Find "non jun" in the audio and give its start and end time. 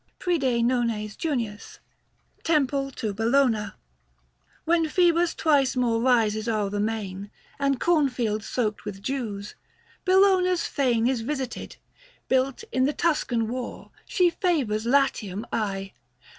0.65-1.59